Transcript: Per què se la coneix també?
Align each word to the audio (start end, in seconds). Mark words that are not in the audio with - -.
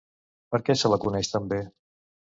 Per 0.55 0.61
què 0.69 0.77
se 0.83 0.93
la 0.95 1.01
coneix 1.05 1.33
també? 1.37 1.65